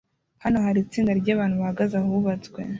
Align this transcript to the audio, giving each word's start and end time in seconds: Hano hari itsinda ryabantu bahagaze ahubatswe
Hano 0.43 0.57
hari 0.65 0.77
itsinda 0.81 1.11
ryabantu 1.21 1.55
bahagaze 1.61 1.93
ahubatswe 1.97 2.59